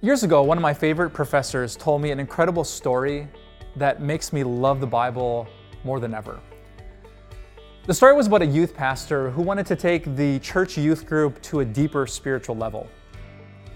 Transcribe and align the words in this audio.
Years 0.00 0.22
ago, 0.22 0.44
one 0.44 0.56
of 0.56 0.62
my 0.62 0.72
favorite 0.72 1.10
professors 1.10 1.74
told 1.74 2.00
me 2.00 2.12
an 2.12 2.20
incredible 2.20 2.62
story 2.62 3.26
that 3.74 4.00
makes 4.00 4.32
me 4.32 4.44
love 4.44 4.80
the 4.80 4.86
Bible 4.86 5.48
more 5.82 5.98
than 5.98 6.14
ever. 6.14 6.38
The 7.86 7.92
story 7.92 8.14
was 8.14 8.28
about 8.28 8.42
a 8.42 8.46
youth 8.46 8.76
pastor 8.76 9.30
who 9.30 9.42
wanted 9.42 9.66
to 9.66 9.74
take 9.74 10.14
the 10.14 10.38
church 10.38 10.78
youth 10.78 11.04
group 11.04 11.42
to 11.42 11.60
a 11.60 11.64
deeper 11.64 12.06
spiritual 12.06 12.56
level. 12.56 12.86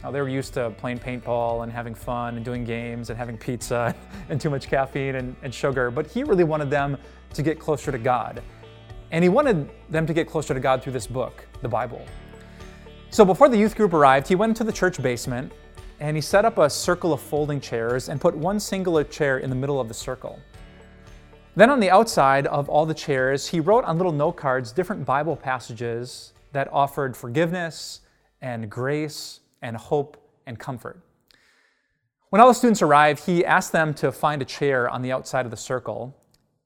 Now, 0.05 0.13
they 0.13 0.21
were 0.21 0.29
used 0.29 0.55
to 0.55 0.71
playing 0.71 1.01
paintball 1.01 1.65
and 1.65 1.73
having 1.73 1.93
fun 1.93 2.37
and 2.37 2.45
doing 2.45 2.63
games 2.63 3.11
and 3.11 3.19
having 3.19 3.37
pizza 3.37 3.93
and 4.29 4.41
too 4.41 4.49
much 4.49 4.69
caffeine 4.69 5.17
and, 5.17 5.35
and 5.43 5.53
sugar, 5.53 5.91
but 5.91 6.07
he 6.07 6.23
really 6.23 6.45
wanted 6.45 6.71
them 6.71 6.99
to 7.35 7.43
get 7.43 7.59
closer 7.59 7.91
to 7.91 7.99
God. 7.99 8.41
And 9.11 9.25
he 9.25 9.29
wanted 9.29 9.69
them 9.91 10.07
to 10.07 10.15
get 10.15 10.29
closer 10.29 10.55
to 10.55 10.61
God 10.61 10.85
through 10.85 10.93
this 10.93 11.09
book, 11.09 11.49
the 11.63 11.69
Bible. 11.69 12.07
So 13.11 13.25
before 13.25 13.49
the 13.49 13.59
youth 13.59 13.75
group 13.75 13.93
arrived, 13.93 14.29
he 14.29 14.37
went 14.37 14.51
into 14.51 14.63
the 14.63 14.73
church 14.73 15.03
basement 15.03 15.53
and 16.03 16.17
he 16.17 16.21
set 16.21 16.45
up 16.45 16.59
a 16.59 16.69
circle 16.69 17.13
of 17.13 17.21
folding 17.21 17.61
chairs 17.61 18.09
and 18.09 18.21
put 18.21 18.37
one 18.37 18.59
singular 18.59 19.05
chair 19.05 19.39
in 19.39 19.49
the 19.49 19.55
middle 19.55 19.81
of 19.81 19.87
the 19.87 19.95
circle. 19.95 20.37
Then 21.55 21.71
on 21.71 21.79
the 21.79 21.91
outside 21.91 22.49
of 22.49 22.69
all 22.69 22.85
the 22.85 22.93
chairs, 22.93 23.47
he 23.47 23.61
wrote 23.61 23.85
on 23.85 23.99
little 23.99 24.11
note 24.11 24.33
cards 24.33 24.73
different 24.73 25.05
Bible 25.05 25.37
passages 25.37 26.33
that 26.51 26.69
offered 26.73 27.17
forgiveness 27.17 28.01
and 28.41 28.69
grace 28.69 29.39
and 29.63 29.77
hope 29.77 30.17
and 30.45 30.59
comfort. 30.59 30.99
When 32.31 32.43
all 32.43 32.49
the 32.49 32.55
students 32.55 32.83
arrived, 32.83 33.25
he 33.27 33.45
asked 33.45 33.71
them 33.71 33.95
to 33.95 34.11
find 34.11 34.43
a 34.43 34.45
chair 34.45 34.91
on 34.91 35.03
the 35.03 35.13
outside 35.13 35.45
of 35.45 35.53
the 35.53 35.57
circle, 35.57 36.17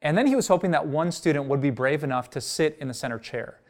and 0.01 0.17
then 0.17 0.27
he 0.27 0.35
was 0.35 0.49
hoping 0.49 0.71
that 0.71 0.87
one 0.87 1.13
student 1.13 1.45
would 1.45 1.61
be 1.61 1.69
brave 1.69 2.03
enough 2.03 2.31
to 2.31 2.41
sit 2.41 2.79
in 2.81 2.89
the 2.89 2.95
center 2.95 3.19
chair. 3.19 3.61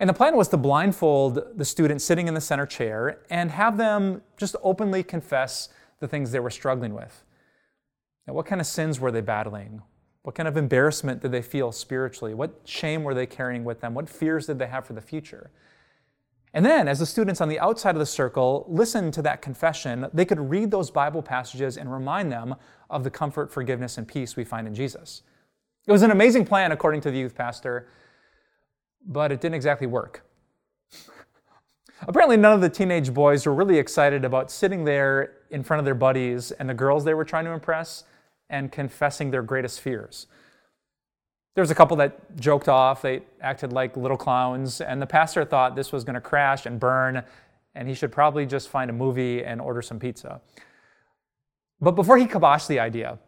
And 0.00 0.08
the 0.08 0.14
plan 0.14 0.34
was 0.34 0.48
to 0.48 0.56
blindfold 0.56 1.58
the 1.58 1.64
student 1.64 2.00
sitting 2.00 2.26
in 2.26 2.32
the 2.32 2.40
center 2.40 2.64
chair 2.64 3.20
and 3.28 3.50
have 3.50 3.76
them 3.76 4.22
just 4.38 4.56
openly 4.62 5.02
confess 5.02 5.68
the 6.00 6.08
things 6.08 6.32
they 6.32 6.40
were 6.40 6.50
struggling 6.50 6.94
with. 6.94 7.22
Now, 8.26 8.32
what 8.32 8.46
kind 8.46 8.62
of 8.62 8.66
sins 8.66 8.98
were 8.98 9.12
they 9.12 9.20
battling? 9.20 9.82
What 10.22 10.34
kind 10.34 10.48
of 10.48 10.56
embarrassment 10.56 11.20
did 11.20 11.32
they 11.32 11.42
feel 11.42 11.70
spiritually? 11.70 12.32
What 12.32 12.62
shame 12.64 13.04
were 13.04 13.12
they 13.12 13.26
carrying 13.26 13.62
with 13.62 13.82
them? 13.82 13.92
What 13.92 14.08
fears 14.08 14.46
did 14.46 14.58
they 14.58 14.68
have 14.68 14.86
for 14.86 14.94
the 14.94 15.02
future? 15.02 15.50
And 16.54 16.64
then, 16.64 16.88
as 16.88 16.98
the 16.98 17.06
students 17.06 17.42
on 17.42 17.48
the 17.48 17.60
outside 17.60 17.94
of 17.94 18.00
the 18.00 18.06
circle 18.06 18.64
listened 18.68 19.12
to 19.14 19.22
that 19.22 19.42
confession, 19.42 20.08
they 20.14 20.24
could 20.24 20.40
read 20.40 20.70
those 20.70 20.90
Bible 20.90 21.22
passages 21.22 21.76
and 21.76 21.92
remind 21.92 22.32
them 22.32 22.56
of 22.88 23.04
the 23.04 23.10
comfort, 23.10 23.52
forgiveness, 23.52 23.98
and 23.98 24.08
peace 24.08 24.34
we 24.34 24.44
find 24.44 24.66
in 24.66 24.74
Jesus. 24.74 25.22
It 25.86 25.92
was 25.92 26.02
an 26.02 26.10
amazing 26.10 26.46
plan, 26.46 26.72
according 26.72 27.02
to 27.02 27.10
the 27.10 27.18
youth 27.18 27.34
pastor, 27.34 27.86
but 29.06 29.32
it 29.32 29.40
didn't 29.40 29.54
exactly 29.54 29.86
work. 29.86 30.24
Apparently, 32.02 32.36
none 32.36 32.52
of 32.52 32.60
the 32.60 32.68
teenage 32.68 33.12
boys 33.12 33.46
were 33.46 33.54
really 33.54 33.78
excited 33.78 34.24
about 34.24 34.50
sitting 34.50 34.84
there 34.84 35.34
in 35.50 35.62
front 35.62 35.78
of 35.78 35.84
their 35.84 35.94
buddies 35.94 36.50
and 36.52 36.68
the 36.68 36.74
girls 36.74 37.04
they 37.04 37.14
were 37.14 37.24
trying 37.24 37.44
to 37.44 37.50
impress 37.50 38.04
and 38.48 38.72
confessing 38.72 39.30
their 39.30 39.42
greatest 39.42 39.80
fears. 39.80 40.26
There 41.54 41.62
was 41.62 41.70
a 41.70 41.74
couple 41.74 41.96
that 41.98 42.36
joked 42.36 42.68
off, 42.68 43.02
they 43.02 43.22
acted 43.40 43.72
like 43.72 43.96
little 43.96 44.16
clowns, 44.16 44.80
and 44.80 45.02
the 45.02 45.06
pastor 45.06 45.44
thought 45.44 45.76
this 45.76 45.92
was 45.92 46.04
going 46.04 46.14
to 46.14 46.20
crash 46.20 46.64
and 46.64 46.80
burn, 46.80 47.22
and 47.74 47.88
he 47.88 47.94
should 47.94 48.12
probably 48.12 48.46
just 48.46 48.68
find 48.68 48.88
a 48.88 48.94
movie 48.94 49.44
and 49.44 49.60
order 49.60 49.82
some 49.82 49.98
pizza. 49.98 50.40
But 51.80 51.92
before 51.92 52.18
he 52.18 52.26
kiboshed 52.26 52.68
the 52.68 52.78
idea, 52.80 53.18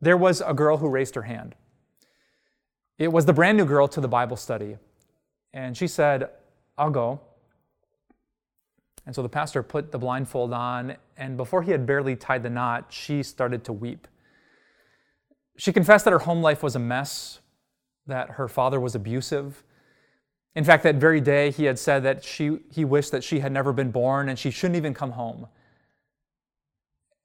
there 0.00 0.16
was 0.16 0.42
a 0.46 0.54
girl 0.54 0.76
who 0.76 0.88
raised 0.88 1.14
her 1.14 1.22
hand. 1.22 1.54
It 3.00 3.10
was 3.10 3.24
the 3.24 3.32
brand 3.32 3.56
new 3.56 3.64
girl 3.64 3.88
to 3.88 4.00
the 4.00 4.08
Bible 4.08 4.36
study. 4.36 4.76
And 5.54 5.74
she 5.74 5.88
said, 5.88 6.28
I'll 6.76 6.90
go. 6.90 7.18
And 9.06 9.14
so 9.14 9.22
the 9.22 9.28
pastor 9.28 9.62
put 9.62 9.90
the 9.90 9.98
blindfold 9.98 10.52
on, 10.52 10.96
and 11.16 11.38
before 11.38 11.62
he 11.62 11.70
had 11.70 11.86
barely 11.86 12.14
tied 12.14 12.42
the 12.42 12.50
knot, 12.50 12.88
she 12.90 13.22
started 13.22 13.64
to 13.64 13.72
weep. 13.72 14.06
She 15.56 15.72
confessed 15.72 16.04
that 16.04 16.10
her 16.10 16.18
home 16.18 16.42
life 16.42 16.62
was 16.62 16.76
a 16.76 16.78
mess, 16.78 17.40
that 18.06 18.32
her 18.32 18.48
father 18.48 18.78
was 18.78 18.94
abusive. 18.94 19.64
In 20.54 20.64
fact, 20.64 20.82
that 20.82 20.96
very 20.96 21.22
day, 21.22 21.50
he 21.50 21.64
had 21.64 21.78
said 21.78 22.02
that 22.02 22.22
she, 22.22 22.58
he 22.70 22.84
wished 22.84 23.12
that 23.12 23.24
she 23.24 23.40
had 23.40 23.50
never 23.50 23.72
been 23.72 23.90
born 23.90 24.28
and 24.28 24.38
she 24.38 24.50
shouldn't 24.50 24.76
even 24.76 24.92
come 24.92 25.12
home. 25.12 25.46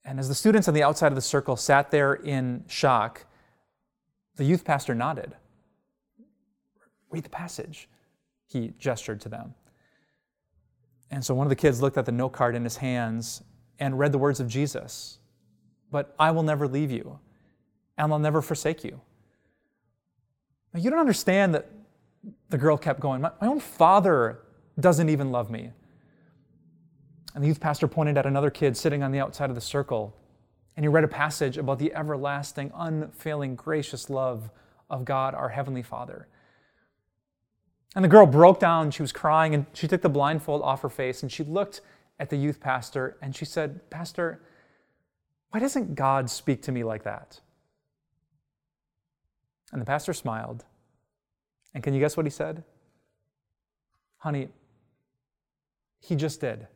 And 0.06 0.20
as 0.20 0.30
the 0.30 0.36
students 0.36 0.70
on 0.70 0.74
the 0.74 0.84
outside 0.84 1.08
of 1.08 1.16
the 1.16 1.22
circle 1.22 1.58
sat 1.58 1.92
there 1.92 2.14
in 2.14 2.64
shock, 2.70 3.26
the 4.38 4.46
youth 4.46 4.64
pastor 4.64 4.96
nodded. 4.96 5.36
Read 7.16 7.24
the 7.24 7.30
passage, 7.30 7.88
he 8.46 8.74
gestured 8.78 9.22
to 9.22 9.30
them. 9.30 9.54
And 11.10 11.24
so 11.24 11.34
one 11.34 11.48
of 11.48 11.50
the 11.50 11.56
kids 11.56 11.82
looked 11.82 11.98
at 11.98 12.06
the 12.06 12.12
note 12.12 12.34
card 12.34 12.58
in 12.58 12.66
his 12.66 12.76
hands 12.76 13.42
and 13.80 13.98
read 13.98 14.12
the 14.12 14.18
words 14.18 14.42
of 14.42 14.50
Jesus 14.50 15.20
But 15.92 16.14
I 16.20 16.32
will 16.32 16.44
never 16.44 16.68
leave 16.68 16.92
you, 16.92 17.18
and 17.98 18.12
I'll 18.12 18.20
never 18.20 18.42
forsake 18.42 18.84
you. 18.84 19.00
Now, 20.74 20.82
you 20.82 20.90
don't 20.90 21.00
understand 21.00 21.56
that 21.56 21.70
the 22.50 22.58
girl 22.58 22.78
kept 22.78 23.00
going, 23.00 23.22
My, 23.22 23.32
my 23.40 23.48
own 23.48 23.62
father 23.62 24.42
doesn't 24.78 25.08
even 25.08 25.32
love 25.32 25.50
me. 25.50 25.72
And 27.34 27.42
the 27.42 27.48
youth 27.48 27.62
pastor 27.62 27.88
pointed 27.88 28.18
at 28.18 28.26
another 28.26 28.50
kid 28.50 28.76
sitting 28.76 29.04
on 29.04 29.14
the 29.14 29.20
outside 29.20 29.50
of 29.50 29.56
the 29.56 29.62
circle, 29.62 30.14
and 30.76 30.84
he 30.84 30.90
read 30.90 31.06
a 31.06 31.08
passage 31.08 31.58
about 31.58 31.80
the 31.80 31.94
everlasting, 31.94 32.74
unfailing, 32.76 33.56
gracious 33.56 34.10
love 34.10 34.50
of 34.90 35.06
God, 35.06 35.34
our 35.34 35.48
Heavenly 35.48 35.82
Father. 35.82 36.28
And 37.96 38.04
the 38.04 38.10
girl 38.10 38.26
broke 38.26 38.60
down. 38.60 38.92
She 38.92 39.02
was 39.02 39.14
crying, 39.14 39.56
and 39.56 39.66
she 39.74 39.88
took 39.88 40.02
the 40.02 40.10
blindfold 40.10 40.62
off 40.62 40.82
her 40.82 40.90
face 40.90 41.24
and 41.24 41.32
she 41.32 41.44
looked 41.44 41.82
at 42.20 42.30
the 42.30 42.38
youth 42.38 42.60
pastor 42.60 43.18
and 43.22 43.36
she 43.36 43.46
said, 43.46 43.90
Pastor, 43.90 44.42
why 45.50 45.60
doesn't 45.60 45.96
God 45.96 46.30
speak 46.30 46.62
to 46.64 46.72
me 46.72 46.84
like 46.84 47.04
that? 47.04 47.40
And 49.72 49.82
the 49.82 49.86
pastor 49.86 50.14
smiled. 50.14 50.66
And 51.74 51.84
can 51.84 51.94
you 51.94 52.00
guess 52.00 52.16
what 52.16 52.26
he 52.26 52.30
said? 52.30 52.64
Honey, 54.18 54.50
he 56.00 56.16
just 56.16 56.40
did. 56.40 56.68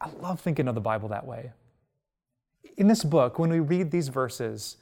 I 0.00 0.10
love 0.20 0.40
thinking 0.40 0.66
of 0.66 0.74
the 0.74 0.80
Bible 0.80 1.08
that 1.10 1.26
way. 1.26 1.52
In 2.76 2.88
this 2.88 3.04
book, 3.04 3.38
when 3.38 3.50
we 3.50 3.60
read 3.60 3.90
these 3.92 4.08
verses, 4.08 4.78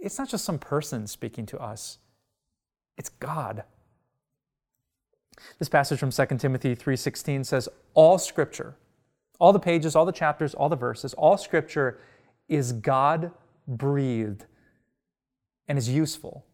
it's 0.00 0.18
not 0.18 0.28
just 0.28 0.44
some 0.44 0.58
person 0.58 1.06
speaking 1.06 1.46
to 1.46 1.58
us, 1.58 1.98
it's 2.96 3.08
God. 3.08 3.64
This 5.58 5.68
passage 5.68 5.98
from 5.98 6.10
2 6.10 6.38
Timothy 6.38 6.74
3:16 6.74 7.44
says 7.44 7.68
all 7.94 8.18
scripture, 8.18 8.76
all 9.38 9.52
the 9.52 9.60
pages, 9.60 9.96
all 9.96 10.04
the 10.04 10.12
chapters, 10.12 10.54
all 10.54 10.68
the 10.68 10.76
verses, 10.76 11.14
all 11.14 11.36
scripture 11.36 11.98
is 12.48 12.72
God 12.72 13.32
breathed 13.66 14.46
and 15.68 15.78
is 15.78 15.88
useful. 15.88 16.44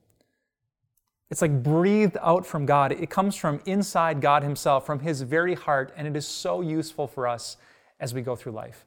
It's 1.30 1.42
like 1.42 1.62
breathed 1.62 2.16
out 2.22 2.46
from 2.46 2.66
God. 2.66 2.92
It 2.92 3.10
comes 3.10 3.34
from 3.34 3.60
inside 3.66 4.20
God 4.20 4.44
Himself, 4.44 4.86
from 4.86 5.00
His 5.00 5.22
very 5.22 5.54
heart, 5.54 5.92
and 5.96 6.06
it 6.06 6.16
is 6.16 6.26
so 6.26 6.60
useful 6.60 7.08
for 7.08 7.26
us 7.26 7.56
as 7.98 8.14
we 8.14 8.22
go 8.22 8.36
through 8.36 8.52
life. 8.52 8.85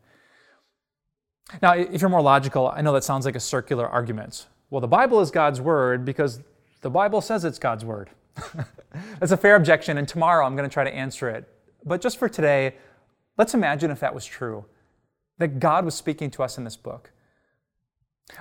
Now, 1.61 1.73
if 1.73 2.01
you're 2.01 2.09
more 2.09 2.21
logical, 2.21 2.71
I 2.75 2.81
know 2.81 2.93
that 2.93 3.03
sounds 3.03 3.25
like 3.25 3.35
a 3.35 3.39
circular 3.39 3.87
argument. 3.87 4.47
Well, 4.69 4.81
the 4.81 4.87
Bible 4.87 5.19
is 5.19 5.31
God's 5.31 5.59
word 5.59 6.05
because 6.05 6.41
the 6.81 6.89
Bible 6.89 7.21
says 7.21 7.43
it's 7.43 7.59
God's 7.59 7.83
word. 7.83 8.09
That's 9.19 9.31
a 9.31 9.37
fair 9.37 9.55
objection, 9.55 9.97
and 9.97 10.07
tomorrow 10.07 10.45
I'm 10.45 10.55
going 10.55 10.69
to 10.69 10.73
try 10.73 10.83
to 10.83 10.93
answer 10.93 11.29
it. 11.29 11.47
But 11.83 12.01
just 12.01 12.17
for 12.17 12.29
today, 12.29 12.75
let's 13.37 13.53
imagine 13.53 13.91
if 13.91 13.99
that 13.99 14.13
was 14.13 14.25
true, 14.25 14.65
that 15.37 15.59
God 15.59 15.85
was 15.85 15.95
speaking 15.95 16.29
to 16.31 16.43
us 16.43 16.57
in 16.57 16.63
this 16.63 16.77
book. 16.77 17.11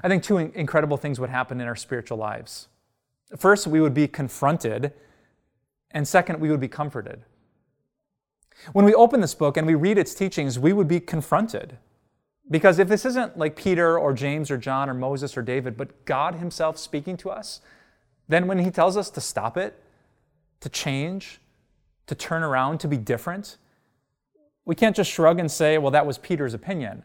I 0.03 0.09
think 0.09 0.23
two 0.23 0.37
incredible 0.37 0.97
things 0.97 1.19
would 1.19 1.31
happen 1.31 1.61
in 1.61 1.67
our 1.67 1.77
spiritual 1.77 2.19
lives. 2.19 2.69
First, 3.37 3.67
we 3.67 3.81
would 3.81 3.95
be 3.95 4.07
confronted, 4.07 4.93
and 5.91 6.07
second, 6.07 6.41
we 6.41 6.51
would 6.51 6.61
be 6.61 6.69
comforted. 6.69 7.23
When 8.73 8.85
we 8.85 8.95
open 8.95 9.21
this 9.21 9.34
book 9.34 9.57
and 9.57 9.66
we 9.66 9.75
read 9.75 9.99
its 9.99 10.15
teachings, 10.15 10.59
we 10.59 10.72
would 10.72 10.89
be 10.89 11.01
confronted. 11.01 11.78
Because 12.50 12.78
if 12.78 12.89
this 12.89 13.04
isn't 13.04 13.36
like 13.36 13.56
Peter 13.56 13.98
or 13.98 14.12
James 14.12 14.50
or 14.50 14.56
John 14.56 14.89
or 14.89 14.95
Moses 14.95 15.36
or 15.36 15.42
David, 15.42 15.77
but 15.77 16.04
God 16.04 16.36
Himself 16.36 16.78
speaking 16.78 17.16
to 17.18 17.30
us, 17.30 17.60
then 18.28 18.47
when 18.47 18.59
He 18.59 18.71
tells 18.71 18.97
us 18.97 19.10
to 19.10 19.21
stop 19.21 19.56
it, 19.56 19.83
to 20.60 20.68
change, 20.68 21.41
to 22.06 22.15
turn 22.15 22.42
around, 22.42 22.78
to 22.80 22.89
be 22.89 22.97
different, 22.97 23.59
we 24.65 24.74
can't 24.74 24.95
just 24.95 25.10
shrug 25.10 25.39
and 25.39 25.50
say, 25.50 25.78
well, 25.78 25.91
that 25.91 26.04
was 26.04 26.18
Peter's 26.18 26.53
opinion. 26.53 27.03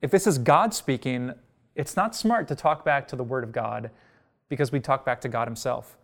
If 0.00 0.10
this 0.10 0.26
is 0.26 0.38
God 0.38 0.72
speaking, 0.72 1.32
it's 1.74 1.96
not 1.96 2.16
smart 2.16 2.48
to 2.48 2.54
talk 2.54 2.82
back 2.84 3.06
to 3.08 3.16
the 3.16 3.24
Word 3.24 3.44
of 3.44 3.52
God 3.52 3.90
because 4.48 4.72
we 4.72 4.80
talk 4.80 5.04
back 5.04 5.20
to 5.20 5.28
God 5.28 5.46
Himself. 5.46 5.97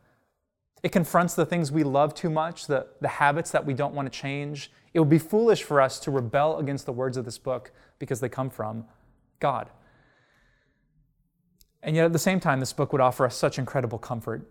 It 0.85 0.93
confronts 0.93 1.35
the 1.35 1.47
things 1.47 1.73
we 1.73 1.83
love 1.83 2.15
too 2.15 2.29
much, 2.29 2.67
the, 2.67 2.87
the 3.01 3.09
habits 3.09 3.51
that 3.53 3.65
we 3.65 3.73
don't 3.73 3.95
want 3.95 4.13
to 4.13 4.17
change. 4.17 4.71
It 4.93 5.01
would 5.01 5.09
be 5.09 5.19
foolish 5.19 5.63
for 5.63 5.81
us 5.81 5.99
to 6.01 6.11
rebel 6.11 6.59
against 6.59 6.85
the 6.85 6.93
words 6.93 7.17
of 7.17 7.25
this 7.25 7.39
book 7.39 7.73
because 7.99 8.21
they 8.21 8.29
come 8.29 8.51
from 8.51 8.85
God. 9.41 9.71
And 11.83 11.97
yet, 11.97 12.05
at 12.05 12.13
the 12.13 12.19
same 12.19 12.39
time, 12.39 12.61
this 12.61 12.75
book 12.75 12.93
would 12.93 13.01
offer 13.01 13.25
us 13.25 13.35
such 13.35 13.59
incredible 13.59 13.97
comfort. 13.97 14.47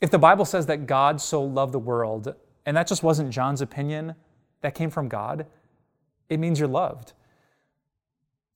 If 0.00 0.10
the 0.10 0.18
Bible 0.18 0.44
says 0.44 0.66
that 0.66 0.88
God 0.88 1.20
so 1.20 1.44
loved 1.44 1.72
the 1.72 1.78
world, 1.78 2.34
and 2.66 2.76
that 2.76 2.88
just 2.88 3.04
wasn't 3.04 3.30
John's 3.30 3.60
opinion, 3.60 4.16
that 4.62 4.74
came 4.74 4.90
from 4.90 5.08
God, 5.08 5.46
it 6.28 6.40
means 6.40 6.58
you're 6.58 6.68
loved. 6.68 7.12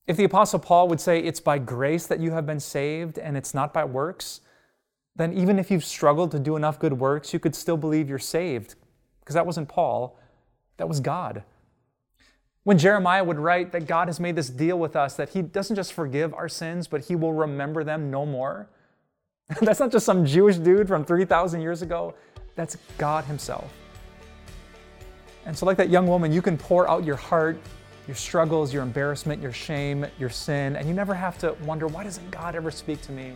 If 0.08 0.16
the 0.16 0.24
Apostle 0.24 0.58
Paul 0.58 0.88
would 0.88 1.00
say 1.00 1.20
it's 1.20 1.38
by 1.38 1.58
grace 1.58 2.08
that 2.08 2.18
you 2.18 2.32
have 2.32 2.46
been 2.46 2.58
saved 2.58 3.16
and 3.16 3.36
it's 3.36 3.54
not 3.54 3.72
by 3.72 3.84
works, 3.84 4.40
then 5.16 5.32
even 5.32 5.58
if 5.58 5.70
you've 5.70 5.84
struggled 5.84 6.30
to 6.32 6.38
do 6.38 6.56
enough 6.56 6.78
good 6.78 6.94
works, 6.94 7.32
you 7.32 7.38
could 7.38 7.54
still 7.54 7.76
believe 7.76 8.08
you're 8.08 8.18
saved. 8.18 8.74
Because 9.20 9.34
that 9.34 9.46
wasn't 9.46 9.68
Paul, 9.68 10.18
that 10.76 10.88
was 10.88 11.00
God. 11.00 11.44
When 12.64 12.78
Jeremiah 12.78 13.24
would 13.24 13.38
write 13.38 13.72
that 13.72 13.86
God 13.86 14.08
has 14.08 14.20
made 14.20 14.36
this 14.36 14.50
deal 14.50 14.78
with 14.78 14.94
us, 14.94 15.16
that 15.16 15.30
He 15.30 15.42
doesn't 15.42 15.76
just 15.76 15.92
forgive 15.92 16.34
our 16.34 16.48
sins, 16.48 16.86
but 16.86 17.02
He 17.06 17.16
will 17.16 17.32
remember 17.32 17.84
them 17.84 18.10
no 18.10 18.26
more. 18.26 18.68
That's 19.60 19.80
not 19.80 19.90
just 19.90 20.06
some 20.06 20.24
Jewish 20.24 20.56
dude 20.56 20.86
from 20.86 21.04
3,000 21.04 21.60
years 21.60 21.82
ago, 21.82 22.14
that's 22.54 22.76
God 22.98 23.24
Himself. 23.24 23.72
And 25.46 25.56
so, 25.56 25.64
like 25.64 25.76
that 25.78 25.88
young 25.88 26.06
woman, 26.06 26.32
you 26.32 26.42
can 26.42 26.58
pour 26.58 26.88
out 26.88 27.04
your 27.04 27.16
heart, 27.16 27.58
your 28.06 28.14
struggles, 28.14 28.72
your 28.72 28.82
embarrassment, 28.82 29.40
your 29.40 29.52
shame, 29.52 30.06
your 30.18 30.28
sin, 30.30 30.76
and 30.76 30.86
you 30.86 30.94
never 30.94 31.14
have 31.14 31.38
to 31.38 31.56
wonder, 31.64 31.86
why 31.86 32.04
doesn't 32.04 32.30
God 32.30 32.54
ever 32.54 32.70
speak 32.70 33.00
to 33.02 33.12
me? 33.12 33.32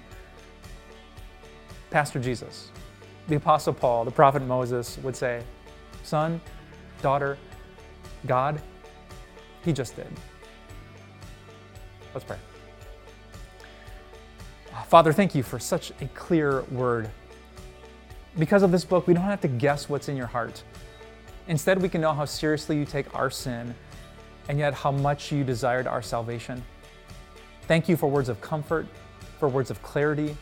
Pastor 1.94 2.18
Jesus, 2.18 2.72
the 3.28 3.36
Apostle 3.36 3.72
Paul, 3.72 4.04
the 4.04 4.10
prophet 4.10 4.42
Moses 4.42 4.98
would 5.04 5.14
say, 5.14 5.44
Son, 6.02 6.40
daughter, 7.02 7.38
God, 8.26 8.60
He 9.64 9.72
just 9.72 9.94
did. 9.94 10.08
Let's 12.12 12.24
pray. 12.24 12.38
Father, 14.88 15.12
thank 15.12 15.36
you 15.36 15.44
for 15.44 15.60
such 15.60 15.92
a 16.00 16.06
clear 16.16 16.62
word. 16.62 17.08
Because 18.40 18.64
of 18.64 18.72
this 18.72 18.84
book, 18.84 19.06
we 19.06 19.14
don't 19.14 19.22
have 19.22 19.42
to 19.42 19.48
guess 19.48 19.88
what's 19.88 20.08
in 20.08 20.16
your 20.16 20.26
heart. 20.26 20.64
Instead, 21.46 21.80
we 21.80 21.88
can 21.88 22.00
know 22.00 22.12
how 22.12 22.24
seriously 22.24 22.76
you 22.76 22.84
take 22.84 23.14
our 23.14 23.30
sin 23.30 23.72
and 24.48 24.58
yet 24.58 24.74
how 24.74 24.90
much 24.90 25.30
you 25.30 25.44
desired 25.44 25.86
our 25.86 26.02
salvation. 26.02 26.60
Thank 27.68 27.88
you 27.88 27.96
for 27.96 28.10
words 28.10 28.28
of 28.28 28.40
comfort, 28.40 28.88
for 29.38 29.48
words 29.48 29.70
of 29.70 29.80
clarity, 29.80 30.36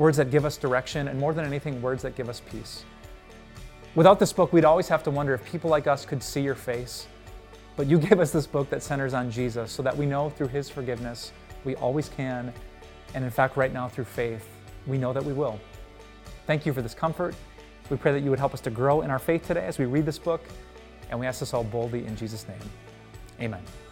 words 0.00 0.16
that 0.16 0.30
give 0.30 0.46
us 0.46 0.56
direction, 0.56 1.08
and 1.08 1.20
more 1.20 1.34
than 1.34 1.44
anything, 1.44 1.82
words 1.82 2.02
that 2.02 2.16
give 2.16 2.30
us 2.30 2.40
peace. 2.50 2.84
Without 3.94 4.18
this 4.18 4.32
book, 4.32 4.50
we'd 4.50 4.64
always 4.64 4.88
have 4.88 5.02
to 5.02 5.10
wonder 5.10 5.34
if 5.34 5.44
people 5.44 5.68
like 5.68 5.86
us 5.86 6.06
could 6.06 6.22
see 6.22 6.40
your 6.40 6.54
face. 6.54 7.06
But 7.76 7.86
you 7.86 7.98
give 8.08 8.18
us 8.18 8.30
this 8.30 8.46
book 8.46 8.70
that 8.70 8.82
centers 8.82 9.12
on 9.12 9.30
Jesus 9.30 9.70
so 9.70 9.82
that 9.82 9.94
we 9.94 10.06
know 10.06 10.30
through 10.30 10.48
his 10.48 10.70
forgiveness 10.70 11.32
we 11.66 11.74
always 11.76 12.08
can. 12.08 12.50
And 13.12 13.22
in 13.22 13.30
fact, 13.30 13.58
right 13.58 13.74
now, 13.74 13.88
through 13.88 14.04
faith, 14.06 14.48
we 14.86 14.96
know 14.96 15.12
that 15.12 15.22
we 15.22 15.34
will. 15.34 15.60
Thank 16.46 16.64
you 16.64 16.72
for 16.72 16.80
this 16.80 16.94
comfort. 16.94 17.34
We 17.90 17.98
pray 17.98 18.12
that 18.12 18.22
you 18.22 18.30
would 18.30 18.38
help 18.38 18.54
us 18.54 18.60
to 18.62 18.70
grow 18.70 19.02
in 19.02 19.10
our 19.10 19.18
faith 19.18 19.46
today 19.46 19.66
as 19.66 19.78
we 19.78 19.84
read 19.84 20.06
this 20.06 20.18
book. 20.18 20.42
And 21.10 21.20
we 21.20 21.26
ask 21.26 21.40
this 21.40 21.52
all 21.52 21.64
boldly 21.64 22.06
in 22.06 22.16
Jesus' 22.16 22.48
name. 22.48 22.70
Amen. 23.38 23.89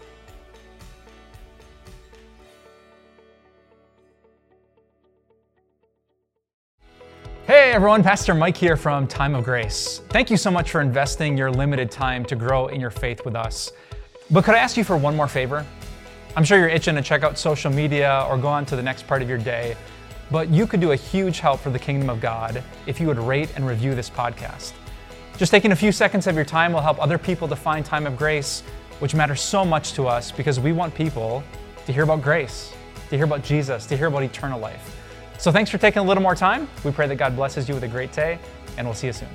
Hey 7.68 7.74
everyone, 7.74 8.02
Pastor 8.02 8.32
Mike 8.32 8.56
here 8.56 8.78
from 8.78 9.06
Time 9.06 9.34
of 9.34 9.44
Grace. 9.44 10.00
Thank 10.08 10.30
you 10.30 10.38
so 10.38 10.50
much 10.50 10.70
for 10.70 10.80
investing 10.80 11.36
your 11.36 11.50
limited 11.50 11.90
time 11.90 12.24
to 12.24 12.34
grow 12.34 12.68
in 12.68 12.80
your 12.80 12.88
faith 12.88 13.26
with 13.26 13.36
us. 13.36 13.72
But 14.30 14.44
could 14.44 14.54
I 14.54 14.58
ask 14.58 14.78
you 14.78 14.84
for 14.84 14.96
one 14.96 15.14
more 15.14 15.28
favor? 15.28 15.66
I'm 16.34 16.44
sure 16.44 16.58
you're 16.58 16.70
itching 16.70 16.94
to 16.94 17.02
check 17.02 17.24
out 17.24 17.36
social 17.36 17.70
media 17.70 18.26
or 18.30 18.38
go 18.38 18.48
on 18.48 18.64
to 18.64 18.74
the 18.74 18.82
next 18.82 19.06
part 19.06 19.20
of 19.20 19.28
your 19.28 19.36
day, 19.36 19.76
but 20.30 20.48
you 20.48 20.66
could 20.66 20.80
do 20.80 20.92
a 20.92 20.96
huge 20.96 21.40
help 21.40 21.60
for 21.60 21.68
the 21.68 21.78
kingdom 21.78 22.08
of 22.08 22.22
God 22.22 22.64
if 22.86 22.98
you 23.02 23.06
would 23.06 23.18
rate 23.18 23.52
and 23.54 23.66
review 23.66 23.94
this 23.94 24.08
podcast. 24.08 24.72
Just 25.36 25.50
taking 25.50 25.72
a 25.72 25.76
few 25.76 25.92
seconds 25.92 26.26
of 26.26 26.34
your 26.34 26.46
time 26.46 26.72
will 26.72 26.80
help 26.80 26.98
other 27.02 27.18
people 27.18 27.46
to 27.48 27.54
find 27.54 27.84
Time 27.84 28.06
of 28.06 28.16
Grace 28.16 28.62
which 28.98 29.14
matters 29.14 29.42
so 29.42 29.62
much 29.62 29.92
to 29.92 30.06
us 30.06 30.32
because 30.32 30.58
we 30.58 30.72
want 30.72 30.94
people 30.94 31.44
to 31.84 31.92
hear 31.92 32.04
about 32.04 32.22
grace, 32.22 32.72
to 33.10 33.16
hear 33.16 33.26
about 33.26 33.44
Jesus, 33.44 33.84
to 33.84 33.94
hear 33.94 34.06
about 34.06 34.22
eternal 34.22 34.58
life. 34.58 34.94
So 35.38 35.52
thanks 35.52 35.70
for 35.70 35.78
taking 35.78 36.00
a 36.00 36.04
little 36.04 36.22
more 36.22 36.34
time. 36.34 36.68
We 36.84 36.90
pray 36.90 37.06
that 37.06 37.16
God 37.16 37.36
blesses 37.36 37.68
you 37.68 37.74
with 37.74 37.84
a 37.84 37.88
great 37.88 38.12
day, 38.12 38.40
and 38.76 38.86
we'll 38.86 38.94
see 38.94 39.06
you 39.06 39.12
soon. 39.12 39.28